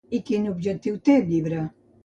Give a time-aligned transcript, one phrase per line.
[0.17, 1.63] I quin objectiu té el llibre?